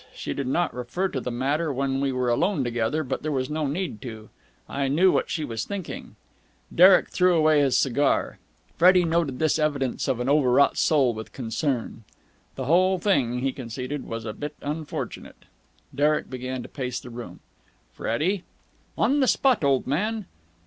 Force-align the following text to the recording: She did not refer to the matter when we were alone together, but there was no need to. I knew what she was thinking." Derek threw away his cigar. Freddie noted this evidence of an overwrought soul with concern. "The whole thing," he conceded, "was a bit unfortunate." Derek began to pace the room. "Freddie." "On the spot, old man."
She 0.15 0.33
did 0.33 0.47
not 0.47 0.73
refer 0.73 1.09
to 1.09 1.19
the 1.21 1.29
matter 1.29 1.71
when 1.71 2.01
we 2.01 2.11
were 2.11 2.31
alone 2.31 2.63
together, 2.63 3.03
but 3.03 3.21
there 3.21 3.31
was 3.31 3.51
no 3.51 3.67
need 3.67 4.01
to. 4.01 4.29
I 4.67 4.87
knew 4.87 5.11
what 5.11 5.29
she 5.29 5.45
was 5.45 5.63
thinking." 5.63 6.15
Derek 6.73 7.09
threw 7.11 7.35
away 7.35 7.59
his 7.59 7.77
cigar. 7.77 8.39
Freddie 8.75 9.05
noted 9.05 9.37
this 9.37 9.59
evidence 9.59 10.07
of 10.07 10.19
an 10.19 10.27
overwrought 10.27 10.75
soul 10.75 11.13
with 11.13 11.31
concern. 11.33 12.03
"The 12.55 12.65
whole 12.65 12.97
thing," 12.97 13.41
he 13.41 13.51
conceded, 13.51 14.07
"was 14.07 14.25
a 14.25 14.33
bit 14.33 14.55
unfortunate." 14.63 15.45
Derek 15.93 16.31
began 16.31 16.63
to 16.63 16.67
pace 16.67 16.99
the 16.99 17.11
room. 17.11 17.39
"Freddie." 17.93 18.43
"On 18.97 19.19
the 19.19 19.27
spot, 19.27 19.63
old 19.63 19.85
man." 19.85 20.25